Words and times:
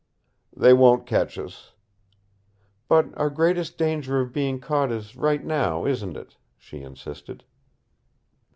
"They 0.57 0.73
won't 0.73 1.05
catch 1.05 1.37
us." 1.37 1.73
"But 2.87 3.15
our 3.19 3.29
greatest 3.29 3.77
danger 3.77 4.19
of 4.19 4.33
being 4.33 4.59
caught 4.59 4.91
is 4.91 5.15
right 5.15 5.45
now, 5.45 5.85
isn't 5.85 6.17
it?" 6.17 6.37
she 6.57 6.81
insisted. 6.81 7.43